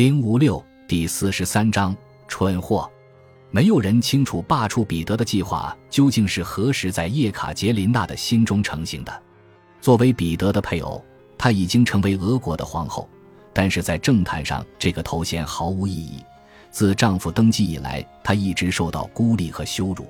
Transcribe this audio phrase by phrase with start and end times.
[0.00, 1.94] 零五六第四十三章
[2.26, 2.90] 蠢货。
[3.50, 9.22] 没有人清楚罢黜彼得的计划究竟是何时在叶卡捷琳娜的心中成型的。
[9.78, 11.04] 作为彼得的配偶，
[11.36, 13.06] 她已经成为俄国的皇后，
[13.52, 16.24] 但是在政坛上，这个头衔毫无意义。
[16.70, 20.06] 自丈夫登基以来，她一直受到孤立和羞辱。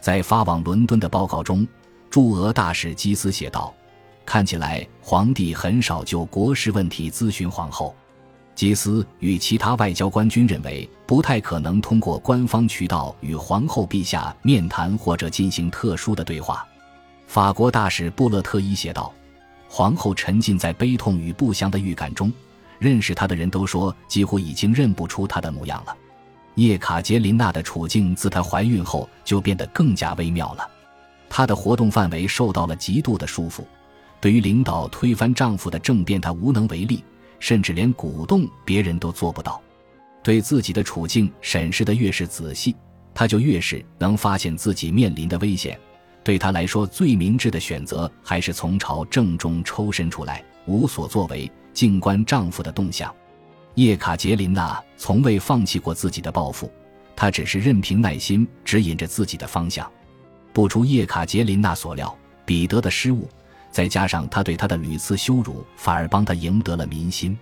[0.00, 1.68] 在发往伦敦的报告中，
[2.08, 3.74] 驻俄大使基斯写道
[4.24, 7.94] ：“看起来皇帝很少就国事问题咨询皇后。”
[8.58, 16.66] 基斯与其他外交官均认为，不太可能通过官方渠道与皇后陛下面谈或者进行特殊的对话。
[17.28, 19.14] 法国大使布勒特伊写道
[19.70, 22.32] ：“皇后沉浸在悲痛与不祥的预感中，
[22.80, 25.96] 认识她的人都说，几乎已经认不出她的模样了。”
[26.56, 30.68] 叶卡捷琳娜的处境自她怀孕后就变得更加微妙了，
[31.30, 33.62] 她的活动范围受到了极度的束缚，
[34.20, 37.04] 对于领导推翻丈夫的政变，她无能为力。
[37.38, 39.60] 甚至连鼓动别人都做不到。
[40.22, 42.74] 对自己的处境审视的越是仔细，
[43.14, 45.78] 他就越是能发现自己面临的危险。
[46.22, 53.14] 对他来说，最明智的选择还是从朝政中抽身出来，无所作为，静观丈夫的动向。
[53.76, 56.70] 叶卡捷琳娜从未放弃过自己的抱负，
[57.16, 59.90] 她只是任凭耐心指引着自己的方向。
[60.52, 63.28] 不出叶卡捷琳娜所料，彼得的失误。
[63.78, 67.38] 再加上他对她的屡次羞辱，反而帮他赢得了民心。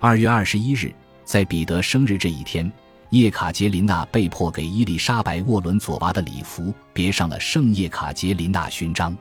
[0.00, 0.92] 二月二十一日，
[1.24, 2.68] 在彼得生日这一天，
[3.10, 9.16] 叶卡捷琳娜被迫给伊丽莎白·沃伦佐娃的礼服别上了圣叶卡捷琳娜勋章。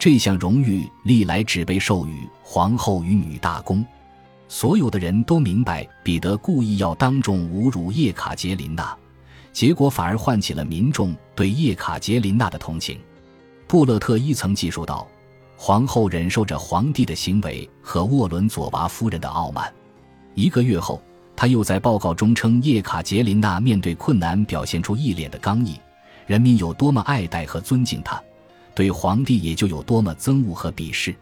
[0.00, 3.84] 这项荣誉历来只被授予皇后与女大公。
[4.48, 8.96] 所有的人都明白，彼得故意要当众侮辱叶卡捷琳娜，
[9.52, 12.98] 结果反而唤起了民众对叶卡捷琳娜的同情。
[13.68, 15.06] 布勒特伊曾记述道。
[15.64, 19.72] 皇后忍受着皇帝的行为和沃伦佐娃夫人的傲慢。
[20.34, 21.00] 一个月后，
[21.36, 25.78] 他又在报告中称叶卡捷琳娜面对困难表现出一脸的刚毅，
[26.26, 28.20] 人民有多么爱戴和尊敬她，
[28.74, 31.14] 对皇帝也就有多么憎恶和鄙视。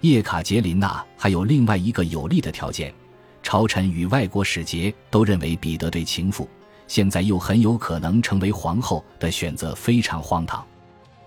[0.00, 2.90] 叶卡捷琳娜还有另外一个有利的条件：
[3.42, 6.48] 朝臣与外国使节都认为彼得对情妇，
[6.88, 10.64] 现在又很有可能成为皇后的选择非常荒唐。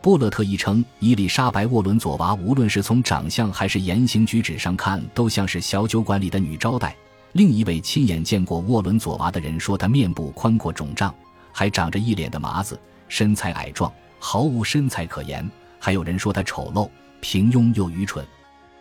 [0.07, 6.95] 布勒特一称，伊丽莎白·沃伦佐娃无论是从长相还是言行举止上看，都像是小酒馆里的女招待。
[7.33, 11.13] 另一位亲眼见过沃伦佐娃的人说，她面部宽阔肿胀，
[11.51, 12.79] 还长着一脸的麻子，
[13.09, 15.45] 身材矮壮，毫无身材可言。
[15.77, 16.89] 还有人说她丑陋、
[17.19, 18.25] 平庸又愚蠢。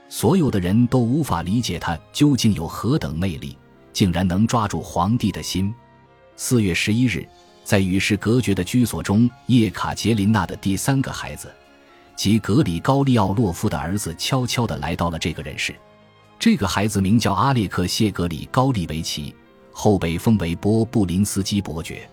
[0.09, 3.59] 所有的人都无法理解她究竟有何等魅力，
[3.93, 5.75] 竟然能抓住皇帝的心。
[6.37, 7.29] 四月十一日。
[7.67, 11.53] 在与世隔绝的居所中，叶卡捷琳娜的第三个孩子，
[12.15, 15.75] 即格里高利奥洛夫的儿子，悄悄地来到了这个人世。
[16.39, 19.35] 这个孩子名叫阿列克谢格里高利维奇，
[19.73, 22.09] 后被封为波布林斯基伯爵。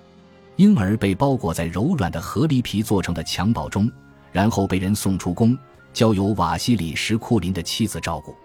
[0.56, 3.88] 婴儿被包裹在柔软的河狸皮做成的襁褓中，
[4.32, 5.56] 然后被人送出宫，
[5.94, 8.36] 交由瓦西里什库林的妻子照顾。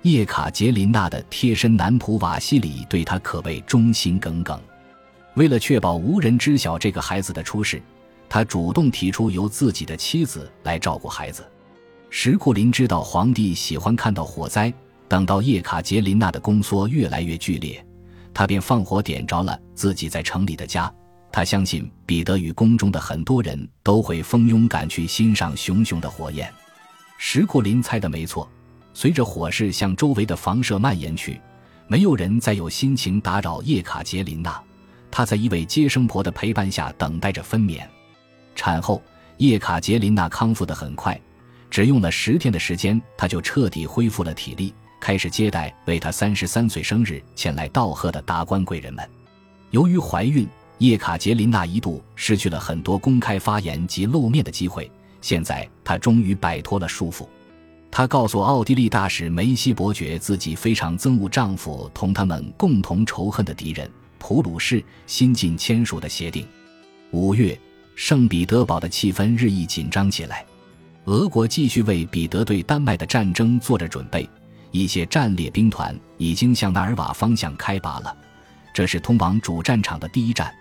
[0.00, 4.58] 叶卡捷琳娜的贴身男仆瓦西里对他可谓忠心耿耿。
[5.36, 7.80] 为了确保无人知晓这个孩子的出世，
[8.26, 11.46] 他主动提出由自己的妻子来照顾孩子。
[12.08, 14.72] 石库林知道皇帝喜欢看到火灾，
[15.06, 17.84] 等到叶卡捷琳娜的宫缩越来越剧烈，
[18.32, 20.92] 他便放火点着了自己在城里的家。
[21.30, 26.50] 他相信彼得与宫中的很多人都会蜂拥赶去欣赏熊熊的火焰。
[27.18, 28.48] 石库林猜的没错，
[28.94, 31.38] 随着火势向周围的房舍蔓延去，
[31.88, 34.62] 没有人再有心情打扰叶卡捷琳娜。
[35.16, 37.80] 她在一位接生婆的陪伴下等待着分娩。
[38.54, 39.02] 产后，
[39.38, 41.18] 叶卡捷琳娜康复得很快，
[41.70, 49.08] 只用了十天的时间，她就彻底恢复了体力，开始接待为她三十三岁生日前来道贺的达官贵人们。
[49.70, 50.46] 由于怀孕，
[50.80, 54.92] 叶卡捷琳娜一度失去了很多公开发言及露面的机会。
[55.22, 57.26] 现在，她终于摆脱了束缚。
[57.90, 63.90] 她告诉奥地利大使梅西伯爵，自己非常憎恶丈夫同他们共同仇恨的敌人。
[64.18, 66.46] 普鲁士新近签署的协定。
[67.10, 67.58] 五月，
[67.94, 70.44] 圣彼得堡的气氛日益紧张起来。
[71.04, 74.28] 俄国继续为彼得对丹麦的战争做着准备，
[74.72, 78.16] 一些战列兵团已经向纳尔瓦方向开拔了。
[78.74, 80.52] 这是通往主战场的第一站。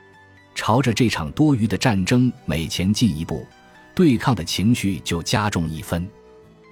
[0.54, 3.46] 朝着这场多余的战争每前进一步，
[3.94, 6.08] 对抗的情绪就加重一分。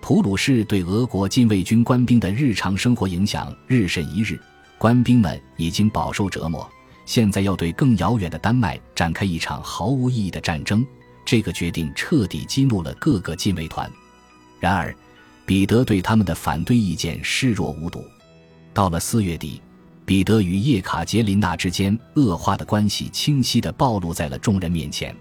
[0.01, 4.39] 普鲁士对俄国禁卫军官兵的日常生活影响日甚一日。
[4.77, 6.69] 官兵们已经饱受折磨，
[7.05, 10.85] 现在要对更遥远的丹麦展开一场毫无意义的战争，
[11.25, 13.89] 这个决定彻底激怒了各个禁卫团。
[14.59, 14.93] 然而，
[15.45, 18.03] 彼得对他们的反对意见视若无睹。
[18.73, 19.61] 到了四月底，
[20.05, 25.15] 彼得与叶卡捷琳娜之间恶化的关系清晰地暴露在了众人面前。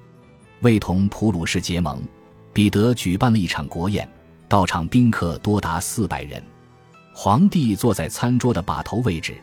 [0.60, 2.02] 为同普鲁士结盟，
[2.52, 4.08] 彼得举办了一场国宴，
[4.48, 6.42] 到场宾客多达四百人。
[7.12, 9.36] 皇帝坐在餐桌的把头位置，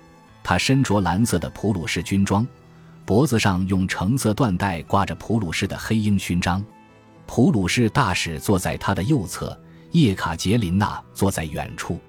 [0.44, 2.45] 他身着蓝色的普鲁士军装，
[3.06, 6.63] 脖子上用橙色缎带挂着普鲁士的黑鹰勋章。
[7.25, 9.57] 普鲁士大使坐在他的右侧，
[9.92, 12.00] 叶卡捷琳娜坐在远处。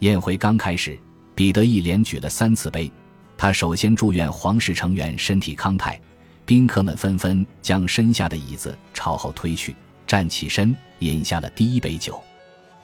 [0.00, 0.98] 宴会刚开始。
[1.36, 2.90] 彼得一连举了三次杯，
[3.36, 6.00] 他首先祝愿皇室成员身体康泰，
[6.46, 9.76] 宾客们纷纷将身下的椅子朝后推去，
[10.06, 12.18] 站起身饮下了第一杯酒。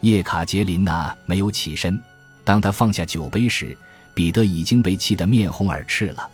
[0.02, 1.98] 叶卡捷琳娜没有起身，
[2.44, 3.76] 当他放下酒杯时，
[4.14, 6.28] 彼得已经被气得面红耳赤了。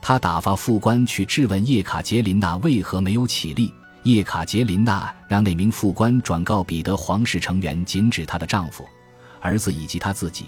[0.00, 3.72] 他打发副官去质问叶卡捷琳娜为何没有起立，
[4.02, 8.84] 叶卡捷琳娜让那名副官转告彼得，皇室成员仅指她的丈夫、
[9.40, 10.46] 儿子以及她自己。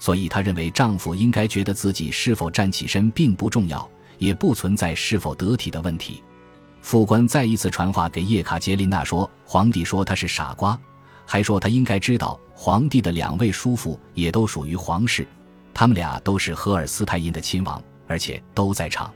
[0.00, 3.86] 所以，她认为丈夫应该觉得自己是否站起身并不重要，
[4.18, 6.22] 也不存在是否得体的问题。
[6.80, 10.78] 副官再一次传话给叶卡捷琳娜说：“皇帝说他是傻瓜，
[11.26, 15.26] 还说他应该知道皇帝的两位叔父也都属于皇室，
[15.72, 19.12] 他们俩都是荷尔斯泰因的亲王，而且都在场。”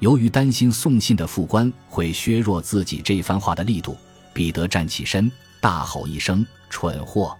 [0.00, 3.96] 由于担心送信的副官会削弱自己这番话的力度，
[4.34, 7.34] 彼得站起身，大吼一声：“蠢货！”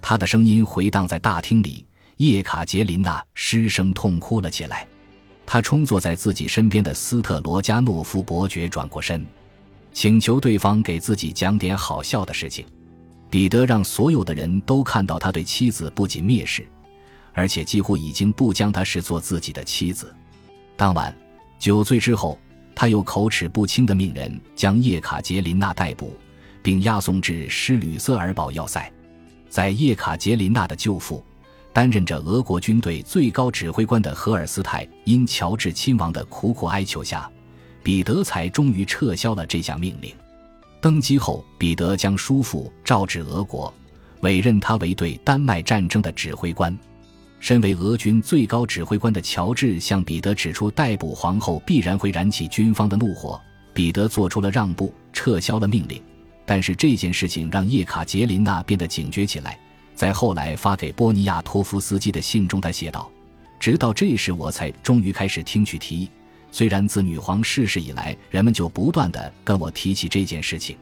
[0.00, 1.84] 他的声音回荡在大厅里。
[2.18, 4.86] 叶卡捷琳娜失声痛哭了起来，
[5.46, 9.24] 她冲坐在自己身边的斯特罗加诺夫伯爵转过身，
[9.92, 12.66] 请求对方给自己讲点好笑的事情。
[13.30, 16.66] 彼得让所有的人都看到他对妻子不仅蔑视，
[17.32, 20.14] 而且几乎已经不将她视作自己的妻子。
[20.76, 21.14] 当晚
[21.58, 22.38] 酒醉之后，
[22.74, 26.16] 他又口齿不清地命人将叶卡捷琳娜逮捕，
[26.62, 28.90] 并押送至施吕瑟尔堡要塞。
[29.48, 31.24] 在叶卡捷琳娜的舅父。
[31.70, 37.30] 担任着俄国军队最高指挥官的荷尔斯泰因乔治亲王的苦苦哀求下，
[37.84, 40.12] 彼得才终于撤销了这项命令。
[40.80, 43.72] 登基后，彼得将叔父召至俄国，
[44.20, 46.76] 委任他为对丹麦战争的指挥官。
[47.40, 53.40] 身为俄军最高指挥官的乔治向彼得指出，逮捕皇后必然会燃起军方的怒火。
[53.72, 56.02] 彼得做出了让步，撤销了命令。
[56.44, 59.56] 但是这件事情让叶卡捷琳娜变得警觉起来。
[59.94, 63.08] 在后来发给波尼亚托夫斯基的信中，他写道
[63.60, 66.08] ：“直到这时，我才终于开始听取提议。
[66.50, 70.76] 虽然自女皇逝世以来，人们就不断的跟我提起这件事情。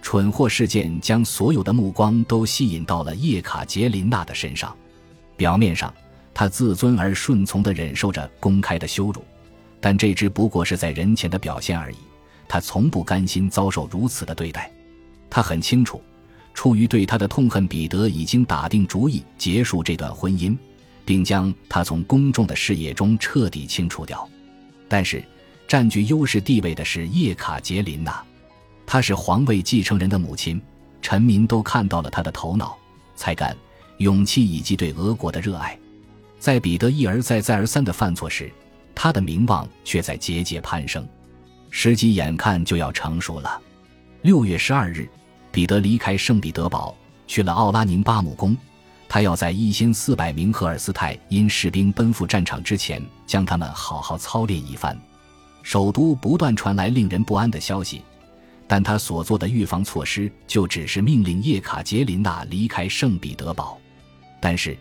[0.00, 4.74] 蠢货事件将所有的目光都吸引到了叶卡捷琳娜的身上。
[5.36, 5.92] 表面上，
[6.32, 9.24] 她自尊而顺从地忍受着公开的羞辱，
[9.80, 11.96] 但这只不过是在人前的表现而已。
[12.46, 14.70] 她从不甘心遭受如此的对待。
[15.28, 16.02] 她很清楚。”
[16.54, 20.58] 出于对他的痛恨，彼得已经打定主意结束这段婚姻，
[21.04, 24.28] 并将他从公众的视野中彻底清除掉。
[24.88, 25.22] 但是，
[25.66, 28.24] 占据优势地位的是叶卡捷琳娜，
[28.86, 30.60] 她是皇位继承人的母亲，
[31.02, 32.76] 臣民都看到了她的头脑、
[33.14, 33.56] 才干、
[33.98, 35.78] 勇气以及对俄国的热爱。
[36.38, 38.50] 在彼得一而再、再而三的犯错时，
[38.94, 41.06] 他的名望却在节节攀升。
[41.70, 43.60] 时机眼看就要成熟了。
[44.22, 45.08] 六月十二日。
[45.50, 46.94] 彼得离开圣彼得堡，
[47.26, 48.56] 去了奥拉宁巴姆宫。
[49.08, 54.96] 他要在一千四百名赫尔斯泰因士兵奔赴战场之前，将他们好好操练一番。
[55.62, 58.02] 首都不断传来令人不安的消息，
[58.66, 63.78] 但他所做的预防措施就只是命令叶卡捷琳娜离开圣彼得堡。
[64.40, 64.76] 但是，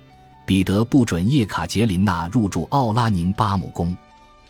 [0.45, 3.95] 彼得不准叶卡捷琳娜入住奥拉宁巴姆宫。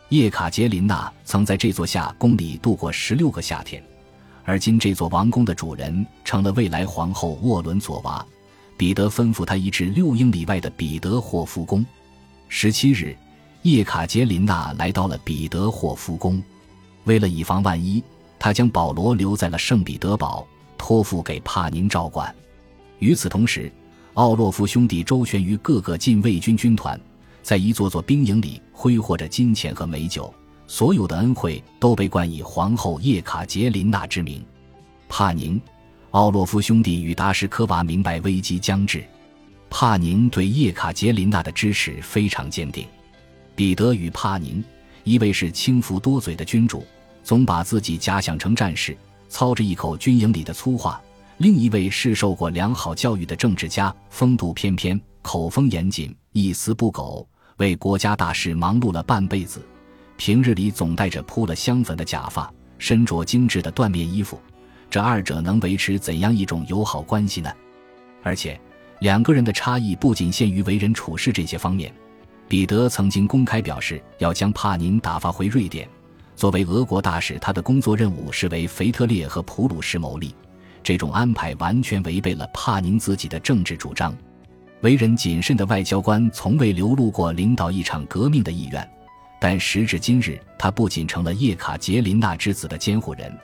[0.10, 3.84] 叶卡捷琳娜曾在这座夏宫里度过十六个夏天。
[4.44, 8.26] 而今这座王宫的主人成了未来皇后沃伦佐娃，
[8.78, 11.86] 彼得吩咐他移至六英里外的彼得霍夫宫。
[12.48, 13.18] 十七日，
[13.64, 16.42] 叶卡捷琳娜来到了彼得霍夫宫，
[17.06, 18.02] 为了以防万一，
[18.38, 22.34] 他将保罗留在了圣彼得堡，托付给帕宁照管。
[23.00, 23.72] 与此同时，
[24.14, 27.00] 奥洛夫兄弟周旋于各个禁卫军军团，
[27.42, 30.34] 在一座座兵营里挥霍着金钱和美酒。
[30.68, 34.44] 所有的恩惠都被冠以皇后叶卡捷琳娜之名。
[35.08, 35.60] 帕宁、
[36.12, 39.04] 奥洛夫兄弟与达什科娃明白危机将至。
[39.70, 42.86] 帕宁对叶卡捷琳娜的支持非常坚定。
[43.54, 44.64] 彼得与帕宁，
[45.04, 46.86] 一位是轻浮多嘴的君主，
[47.24, 48.96] 总把自己假想成战士，
[49.28, 51.02] 操着一口军营里的粗话；
[51.38, 59.62] 另一位是受过良好教育的政治家，风度翩翩，口风严谨，一丝不苟，为国家大事忙碌了半辈子。
[60.16, 64.40] 平日里总戴着铺了香粉的假发，身着精致的缎面衣服，
[64.90, 67.52] 这二者能维持怎样一种友好关系呢？
[68.24, 68.60] 而且，
[69.00, 71.94] 两个人的差异不仅限于为人处事这些方面，
[72.48, 75.88] 彼得曾经公开表示要将帕宁打发回瑞典。
[76.36, 80.34] 作为俄国大使，他的工作任务是为腓特烈和普鲁士谋利。
[80.84, 84.16] 这种安排完全违背了帕宁自己的政治主张。
[84.82, 88.88] 为人谨慎的外交官从未流露过领导一场革命的意愿，
[89.42, 93.36] 但时至今日，他不仅成了叶卡捷琳娜之子的监护人，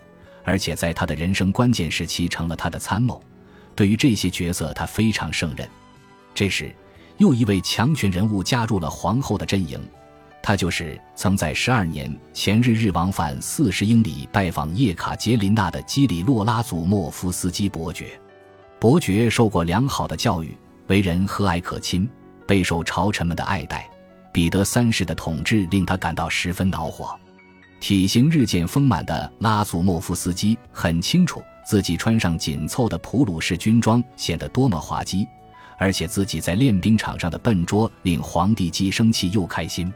[0.43, 3.21] 而且在他的人生关键时期成了他的参谋。
[3.75, 5.67] 对于这些角色，他非常胜任。
[6.35, 6.73] 这时，
[7.17, 9.79] 又一位强权人物加入了皇后的阵营。
[10.41, 18.19] 他就是曾在十二年前日日往返四十英里拜访叶卡捷琳娜的基里洛拉祖莫夫斯基伯爵。
[18.77, 20.57] 伯爵受过良好的教育，
[20.87, 22.09] 为人和蔼可亲，
[22.45, 23.89] 备受朝臣们的爱戴。
[24.33, 27.17] 彼得三世的统治令他感到十分恼火。
[27.83, 35.27] 体型日渐丰满的拉祖莫夫斯基很清楚自己穿上紧凑的普鲁士军装显得多么滑稽，
[35.77, 39.93] 而且自己在练兵场上的笨拙令皇帝既生气又开心。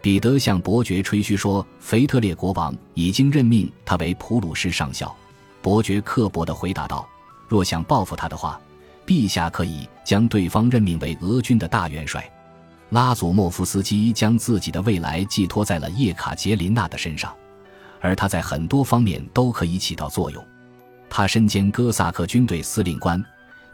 [0.00, 5.14] 彼得向伯爵吹嘘说，腓特烈国王已经任命他为普鲁士上校。
[5.60, 7.06] 伯爵刻薄地回答道
[7.46, 8.58] ：“若想报复他的话，
[9.06, 12.26] 陛下可以将对方任命为俄军的大元帅。”
[12.90, 17.34] 拉祖莫夫斯基将自己的未来寄托在了叶卡捷琳娜的身上，
[18.00, 20.42] 而他在很多方面都可以起到作用。
[21.10, 23.22] 他身兼哥萨克军队司令官、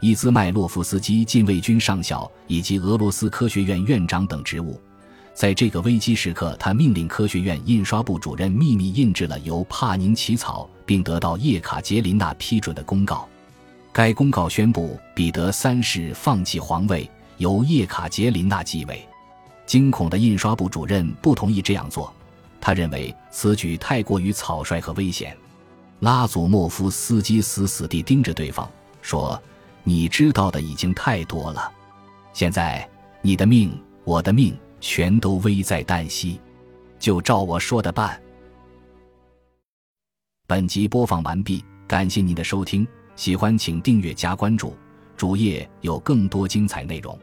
[0.01, 4.79] 伊兹麦洛夫斯基禁卫军上校以及俄罗斯科学院院长等职务。
[5.33, 13.27] 在这个危机时刻，他命令科学院印刷部主任秘密印制了由帕宁起草并得到叶卡捷琳娜批准的公告。
[13.91, 19.07] 该公告宣布彼得三世放弃皇位，由叶卡捷琳娜继位。
[19.65, 22.13] 惊恐的印刷部主任不同意这样做，
[22.61, 25.35] 他认为此举太过于草率和危险。
[25.99, 28.69] 拉祖莫夫斯基死死地盯着对方，
[29.01, 29.41] 说
[29.83, 31.71] ：“你知道的已经太多了，
[32.33, 32.87] 现在
[33.21, 33.71] 你的命，
[34.03, 36.39] 我的命。”全都危在旦夕，
[36.99, 38.21] 就照我说的办。
[40.45, 44.75] 本集播放完毕，感谢您的收听，喜欢请订阅加关注，
[45.15, 47.17] 主页有更多精彩内容。